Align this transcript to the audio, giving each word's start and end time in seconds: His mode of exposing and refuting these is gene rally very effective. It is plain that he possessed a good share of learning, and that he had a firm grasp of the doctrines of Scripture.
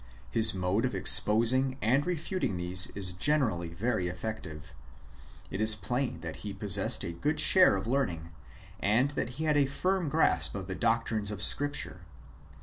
His 0.31 0.55
mode 0.55 0.83
of 0.83 0.95
exposing 0.95 1.77
and 1.79 2.07
refuting 2.07 2.57
these 2.57 2.87
is 2.95 3.13
gene 3.13 3.43
rally 3.43 3.67
very 3.69 4.07
effective. 4.07 4.73
It 5.51 5.61
is 5.61 5.75
plain 5.75 6.21
that 6.21 6.37
he 6.37 6.53
possessed 6.53 7.03
a 7.03 7.11
good 7.13 7.39
share 7.39 7.75
of 7.75 7.85
learning, 7.85 8.31
and 8.79 9.11
that 9.11 9.29
he 9.37 9.43
had 9.43 9.57
a 9.57 9.67
firm 9.67 10.09
grasp 10.09 10.55
of 10.55 10.65
the 10.65 10.73
doctrines 10.73 11.29
of 11.29 11.43
Scripture. 11.43 12.01